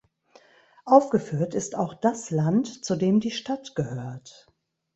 Aufgeführt 0.83 1.53
ist 1.53 1.75
auch 1.75 1.93
das 1.93 2.31
Land, 2.31 2.83
zu 2.83 2.95
dem 2.95 3.19
die 3.19 3.29
Stadt 3.29 3.75
gehört. 3.75 4.51